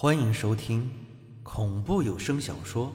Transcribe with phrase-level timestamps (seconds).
[0.00, 0.88] 欢迎收听
[1.42, 2.86] 恐怖有声小说《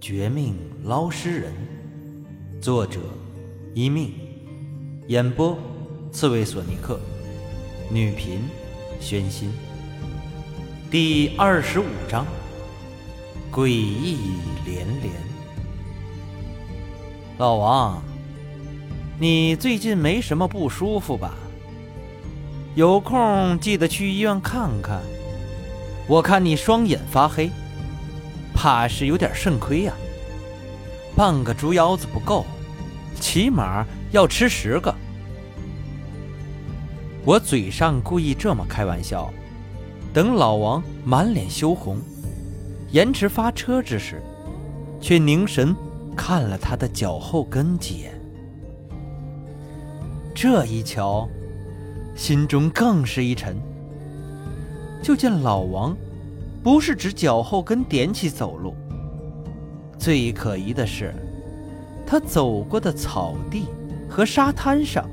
[0.00, 1.52] 绝命捞尸人》，
[2.62, 2.98] 作者
[3.74, 4.14] 一命，
[5.08, 5.54] 演播
[6.10, 6.98] 刺猬索尼克，
[7.90, 8.40] 女频
[9.00, 9.52] 宣心。
[10.90, 12.24] 第二十五章，
[13.52, 14.16] 诡异
[14.64, 15.12] 连连。
[17.36, 18.02] 老王，
[19.20, 21.34] 你最近没什么不舒服吧？
[22.74, 25.02] 有空记得去医院看看。
[26.06, 27.50] 我看你双眼发黑，
[28.54, 29.94] 怕是有点肾亏呀。
[31.16, 32.44] 半个猪腰子不够，
[33.18, 34.94] 起码要吃十个。
[37.24, 39.32] 我嘴上故意这么开玩笑，
[40.12, 41.98] 等老王满脸羞红、
[42.90, 44.22] 延迟发车之时，
[45.00, 45.74] 却凝神
[46.14, 48.12] 看了他的脚后跟几眼。
[50.34, 51.26] 这一瞧，
[52.14, 53.56] 心中更是一沉。
[55.04, 55.94] 就见老王，
[56.62, 58.74] 不是指脚后跟踮起走路。
[59.98, 61.14] 最可疑的是，
[62.06, 63.66] 他走过的草地
[64.08, 65.06] 和沙滩上，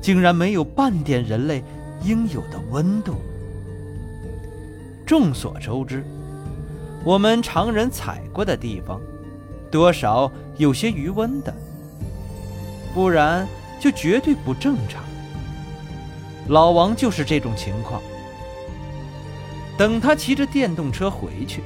[0.00, 1.64] 竟然没有半点人类
[2.04, 3.16] 应有的温度。
[5.04, 6.04] 众所周知，
[7.04, 9.00] 我们常人踩过的地方，
[9.72, 11.52] 多少有些余温的，
[12.94, 13.44] 不然
[13.80, 15.02] 就绝对不正常。
[16.46, 18.00] 老王就是这种情况。
[19.76, 21.62] 等他骑着电动车回去，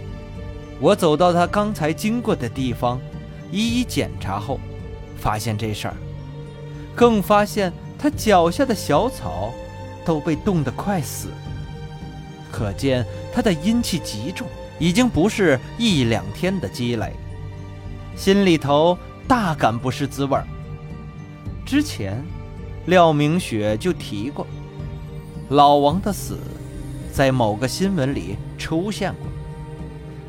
[0.81, 3.01] 我走到他刚才经过的地方，
[3.53, 4.59] 一一检查后，
[5.17, 5.95] 发现这事儿，
[6.95, 9.53] 更发现他脚下的小草
[10.05, 11.29] 都被冻得快死。
[12.51, 14.47] 可见他的阴气极重，
[14.81, 17.13] 已经不是一两天的积累，
[18.17, 20.45] 心里头大感不是滋味儿。
[21.65, 22.21] 之前，
[22.87, 24.45] 廖明雪就提过，
[25.51, 26.37] 老王的死。
[27.13, 29.27] 在某个新闻里出现过，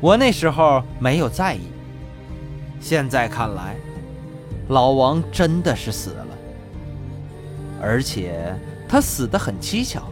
[0.00, 1.60] 我那时候没有在意。
[2.80, 3.76] 现在看来，
[4.68, 6.26] 老王真的是死了，
[7.80, 8.54] 而且
[8.88, 10.02] 他死得很蹊跷。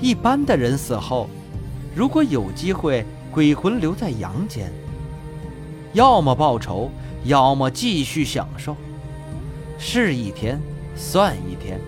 [0.00, 1.28] 一般的人死后，
[1.94, 4.72] 如果有机会鬼魂留在阳间，
[5.92, 6.90] 要么报仇，
[7.24, 8.74] 要么继续享受，
[9.78, 10.60] 是一天
[10.94, 11.78] 算一天。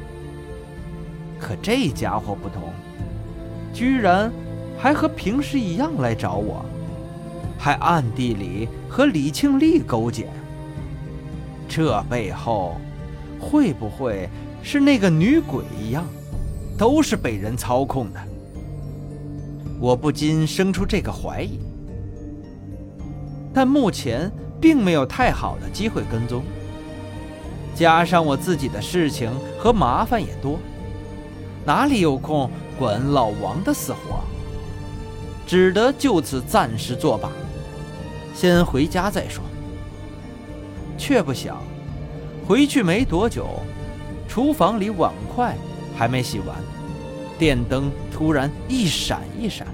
[1.38, 2.72] 可这家伙不同。
[3.78, 4.32] 居然
[4.76, 6.66] 还和平时一样来找我，
[7.56, 10.26] 还暗地里和李庆丽勾结。
[11.68, 12.74] 这背后
[13.38, 14.28] 会不会
[14.64, 16.04] 是那个女鬼一样，
[16.76, 18.20] 都是被人操控的？
[19.78, 21.60] 我不禁生出这个怀疑。
[23.54, 24.28] 但目前
[24.60, 26.42] 并没有太好的机会跟踪，
[27.76, 30.58] 加上我自己的事情和麻烦也多，
[31.64, 32.50] 哪里有空？
[32.78, 34.20] 管老王的死活，
[35.46, 37.28] 只得就此暂时作罢，
[38.34, 39.42] 先回家再说。
[40.96, 41.56] 却不想，
[42.46, 43.46] 回去没多久，
[44.28, 45.56] 厨房里碗筷
[45.96, 46.56] 还没洗完，
[47.38, 49.66] 电灯突然一闪一闪，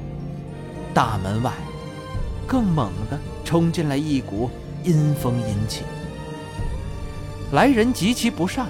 [0.94, 1.52] 大门外
[2.46, 4.50] 更猛地冲进来一股
[4.82, 5.82] 阴风阴气。
[7.52, 8.66] 来人极其不善，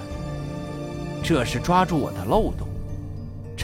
[1.23, 2.64] 这是抓住我的漏洞。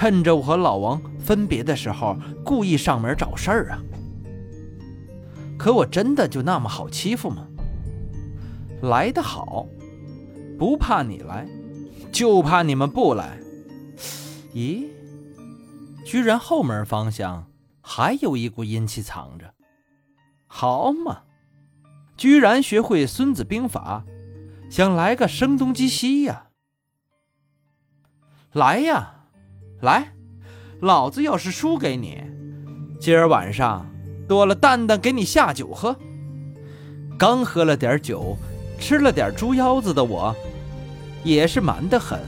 [0.01, 3.83] 趁着我和老王分别的时候，故意上门找事儿啊！
[5.59, 7.47] 可我真的就那么好欺负吗？
[8.81, 9.67] 来得好，
[10.59, 11.47] 不怕你来，
[12.11, 13.39] 就怕你们不来。
[14.55, 14.87] 咦，
[16.03, 17.51] 居然后门方向
[17.83, 19.53] 还有一股阴气藏着，
[20.47, 21.25] 好嘛！
[22.17, 24.07] 居然学会孙子兵法，
[24.71, 26.47] 想来个声东击西呀？
[28.53, 29.20] 来呀！
[29.81, 30.13] 来，
[30.81, 32.23] 老子要是输给你，
[33.01, 33.87] 今儿晚上
[34.29, 35.97] 多了蛋蛋给你下酒喝。
[37.19, 38.37] 刚喝了点酒，
[38.79, 40.37] 吃了点猪腰子的我，
[41.25, 42.21] 也是蛮得很。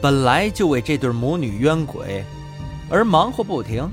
[0.00, 2.24] 本来就为这对母女冤鬼
[2.88, 3.86] 而忙活不停，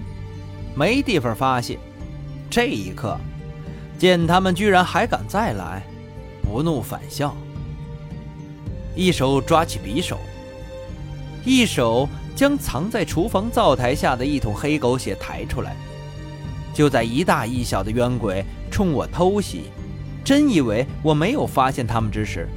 [0.73, 1.77] 没地方发泄。
[2.49, 3.17] 这一刻，
[3.97, 5.83] 见他们居然还敢再来，
[6.41, 7.35] 不怒反笑，
[8.95, 10.17] 一手抓起匕首，
[11.43, 12.07] 一手。
[12.37, 15.75] 将藏在厨房灶台下的一桶黑狗血抬出来，
[16.71, 19.71] 就在一大一小的冤鬼冲我偷袭，
[20.23, 22.47] 真以为我没有发现他们之时，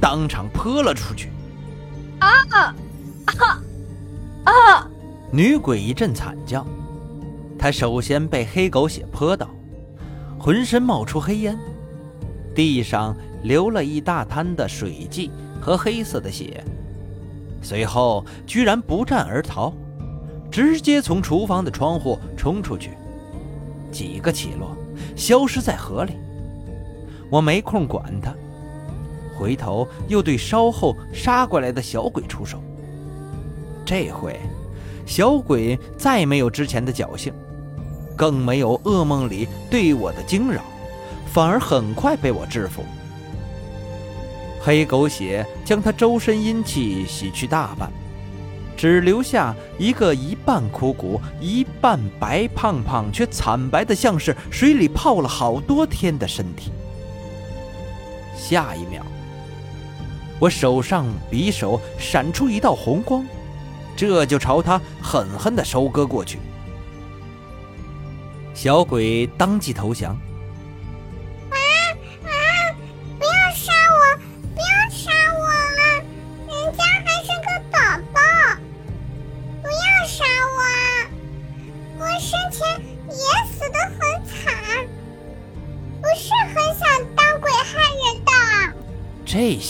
[0.00, 1.30] 当场泼了出去。
[2.20, 2.74] 啊啊
[4.44, 4.88] 啊！
[5.32, 6.64] 女鬼一阵惨叫，
[7.58, 9.50] 她首先被黑狗血泼倒，
[10.38, 11.58] 浑身冒出黑烟，
[12.54, 16.62] 地上流了一大滩的水迹和黑色的血。
[17.66, 19.72] 随后居然不战而逃，
[20.52, 22.90] 直接从厨房的窗户冲出去，
[23.90, 24.76] 几个起落，
[25.16, 26.12] 消失在河里。
[27.28, 28.32] 我没空管他，
[29.36, 32.62] 回头又对稍后杀过来的小鬼出手。
[33.84, 34.38] 这回，
[35.04, 37.34] 小鬼再没有之前的侥幸，
[38.16, 40.62] 更没有噩梦里对我的惊扰，
[41.26, 42.84] 反而很快被我制服。
[44.66, 47.88] 黑狗血将他周身阴气洗去大半。
[48.76, 56.72] 只留下一个一半枯骨、一半白胖胖却惨白的像是水里泡了好多天的身体。
[58.36, 59.02] 下一秒，
[60.40, 63.24] 我手上匕首闪出一道红光，
[63.96, 66.40] 这就朝他狠狠地收割过去。
[68.52, 70.18] 小鬼当即投降。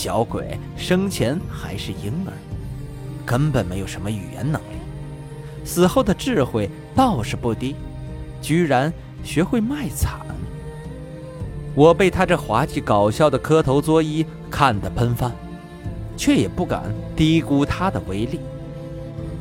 [0.07, 2.33] 小鬼生前还是婴儿，
[3.27, 4.77] 根本没有什么语言能力，
[5.65, 7.75] 死后的智慧倒是不低，
[8.41, 8.93] 居然
[9.25, 10.21] 学会卖惨。
[11.75, 15.33] 我被他这滑稽搞笑的磕头作揖看得喷饭，
[16.17, 16.85] 却也不敢
[17.17, 18.39] 低估他的威力。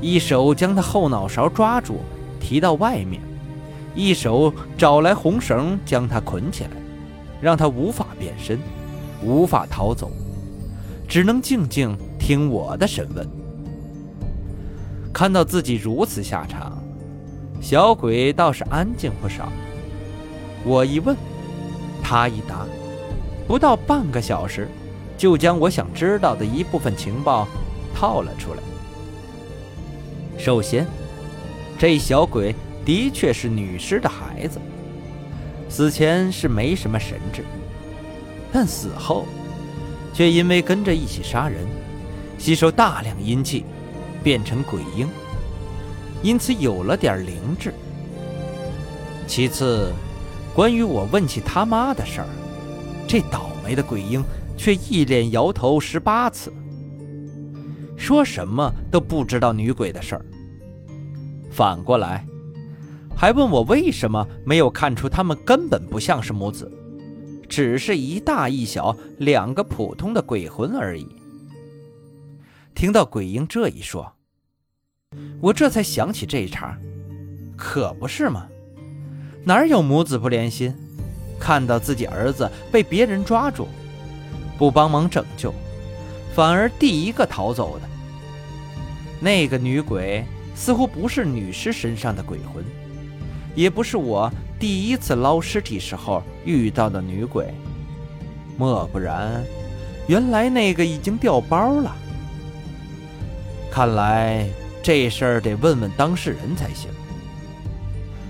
[0.01, 1.99] 一手将他后脑勺抓住，
[2.39, 3.21] 提到外面，
[3.93, 6.71] 一手找来红绳将他捆起来，
[7.39, 8.59] 让他无法变身。
[9.23, 10.11] 无法逃走，
[11.07, 13.27] 只能静静听我的审问。
[15.13, 16.77] 看到自己如此下场，
[17.61, 19.51] 小鬼倒是安静不少。
[20.63, 21.15] 我一问，
[22.03, 22.65] 他一答，
[23.47, 24.67] 不到半个小时，
[25.17, 27.47] 就将我想知道的一部分情报
[27.93, 28.59] 套了出来。
[30.37, 30.85] 首先，
[31.77, 32.53] 这小鬼
[32.83, 34.59] 的确是女尸的孩子，
[35.69, 37.43] 死前是没什么神智。
[38.51, 39.25] 但死后，
[40.15, 41.67] 却因为跟着一起杀人，
[42.37, 43.65] 吸收大量阴气，
[44.23, 45.05] 变成鬼婴，
[46.23, 47.73] 因此有了点灵智。
[49.27, 49.91] 其次，
[50.55, 52.27] 关于我问起他妈的事儿，
[53.05, 54.23] 这倒霉的鬼婴
[54.55, 56.53] 却一脸摇头十八次，
[57.97, 60.25] 说什么都不知道女鬼的事儿。
[61.51, 62.25] 反过来，
[63.17, 66.71] 还问我为什么没有看出他们根本不像是母子。
[67.49, 71.07] 只是一大一小两个普通的鬼魂而已。
[72.73, 74.13] 听到鬼婴这一说，
[75.39, 76.77] 我这才想起这一茬，
[77.55, 78.47] 可不是吗？
[79.45, 80.75] 哪有母子不连心？
[81.39, 83.67] 看到自己儿子被别人抓住，
[84.57, 85.53] 不帮忙拯救，
[86.33, 87.87] 反而第一个逃走的
[89.19, 90.25] 那个女鬼，
[90.55, 92.63] 似乎不是女尸身上的鬼魂，
[93.53, 94.31] 也不是我。
[94.59, 97.53] 第一次捞尸体时候遇到的女鬼，
[98.57, 99.43] 莫不然，
[100.07, 101.95] 原来那个已经掉包了。
[103.69, 104.47] 看来
[104.81, 106.89] 这事儿得问问当事人才行。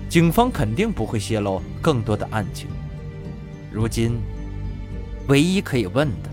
[0.08, 2.68] 警方肯定不会泄露更多的案情。
[3.70, 4.18] 如今，
[5.28, 6.30] 唯一可以问的，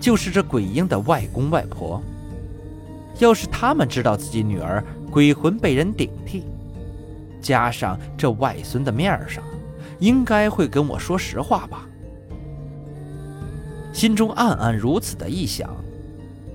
[0.00, 2.00] 就是这鬼婴的外公外婆。
[3.18, 6.44] 要是他们知道自己女儿鬼魂被人顶替，
[7.40, 9.42] 加上这外孙的面上，
[9.98, 11.86] 应该会跟我说实话吧。
[13.92, 15.74] 心中暗暗如此的一想，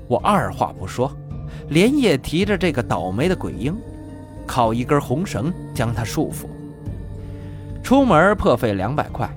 [0.08, 1.12] 我二话不说，
[1.70, 3.76] 连夜提着这个倒霉的鬼婴，
[4.48, 6.46] 靠一根红绳将他束缚。
[7.84, 9.30] 出门破费两百块，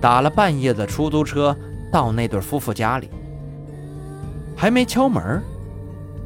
[0.00, 1.54] 打了半夜的出租车
[1.90, 3.10] 到那对夫妇家里，
[4.56, 5.42] 还没敲门，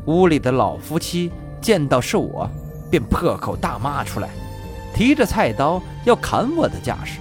[0.04, 2.49] 屋里的老夫妻见到是我。
[2.90, 4.28] 便破口大骂出来，
[4.95, 7.18] 提着菜刀要砍我的架势。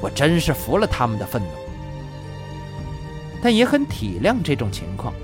[0.00, 1.48] 我真是服了他们的愤怒，
[3.42, 5.14] 但也很体谅这种情况，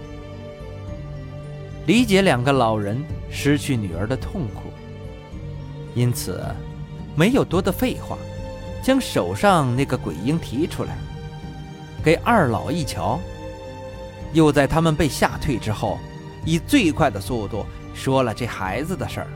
[1.87, 4.73] 理解两个老人失去女儿的痛苦，
[5.95, 6.43] 因此
[7.15, 8.17] 没有多的废话，
[8.83, 10.97] 将手上那个鬼婴提出来，
[12.03, 13.21] 给二老一瞧，
[14.33, 15.99] 又在他们被吓退之后，
[16.47, 17.67] 以最快的速度。
[17.95, 19.27] 说了这孩子的事儿，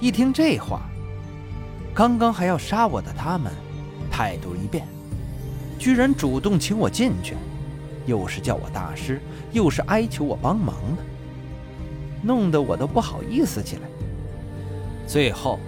[0.00, 0.82] 一听这话，
[1.94, 3.52] 刚刚还要杀我的他们，
[4.10, 4.86] 态度一变，
[5.78, 7.34] 居然主动请我进去，
[8.06, 9.20] 又是叫我大师，
[9.52, 11.02] 又是哀求我帮忙的，
[12.22, 13.82] 弄得我都不好意思起来。
[15.06, 15.58] 最后，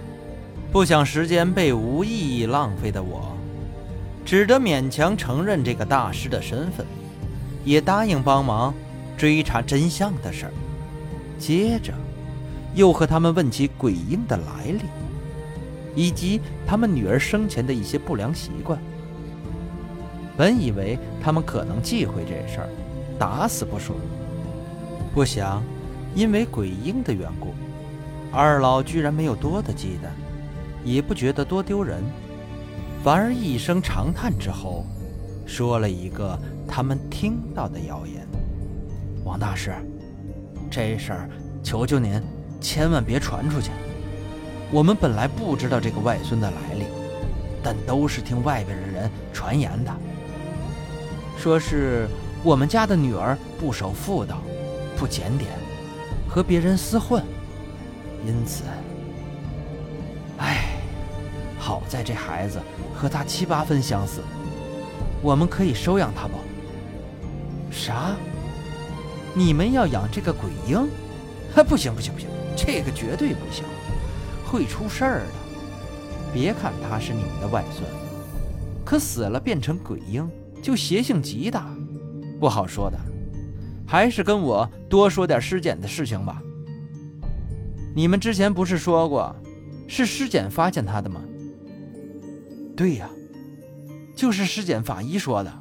[0.71, 3.35] 不想时间被无意义浪费的我，
[4.23, 6.85] 只得勉强承认这个大师的身份，
[7.63, 8.73] 也答应帮忙
[9.17, 10.51] 追查真相的事儿。
[11.37, 11.93] 接着，
[12.73, 14.81] 又和他们问起鬼婴的来历，
[15.95, 18.79] 以及他们女儿生前的一些不良习惯。
[20.37, 22.69] 本以为他们可能忌讳这事儿，
[23.17, 23.95] 打死不说。
[25.13, 25.63] 不想，
[26.13, 27.53] 因为鬼婴的缘故，
[28.31, 30.09] 二老居然没有多的忌惮，
[30.83, 32.03] 也不觉得多丢人，
[33.01, 34.85] 反而一声长叹之后，
[35.45, 36.37] 说了一个
[36.67, 38.27] 他们听到的谣言
[39.23, 39.73] ：“王大师，
[40.75, 41.29] 这事儿
[41.63, 42.21] 求求您，
[42.59, 43.71] 千万别传出去。
[44.69, 46.83] 我们本来不知道这个外孙的来历，
[47.63, 49.95] 但都是听外边的人传言的。”
[51.39, 52.09] 说是
[52.43, 54.41] 我们家的女儿不守妇道，
[54.97, 55.49] 不检点，
[56.27, 57.23] 和别人厮混，
[58.25, 58.65] 因此，
[60.39, 60.75] 唉，
[61.57, 62.59] 好在这孩子
[62.93, 64.19] 和他七八分相似，
[65.21, 66.33] 我们可以收养他不？
[67.71, 68.13] 啥？
[69.35, 70.77] 你们要养这个鬼婴？
[71.55, 73.65] 啊，不行不行不行，这个绝对不行，
[74.45, 75.33] 会出事儿的。
[76.33, 77.85] 别看他是你们的外孙，
[78.85, 80.27] 可死了变成鬼婴。
[80.61, 81.69] 就邪性极大，
[82.39, 82.97] 不好说的，
[83.85, 86.41] 还是跟我多说点尸检的事情吧。
[87.95, 89.35] 你们之前不是说过，
[89.87, 91.21] 是尸检发现他的吗？
[92.75, 93.07] 对呀，
[94.15, 95.53] 就是尸检法医说的。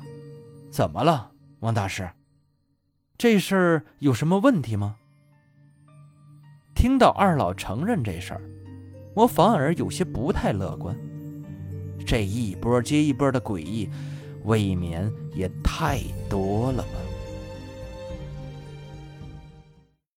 [0.70, 2.08] 怎么了，王大师？
[3.16, 4.96] 这事儿有什么问题吗？
[6.74, 8.40] 听到二老承认这事儿，
[9.14, 10.96] 我反而有些不太乐观。
[12.06, 13.88] 这一波接一波的诡异。
[14.44, 17.03] 未免也太多了吧。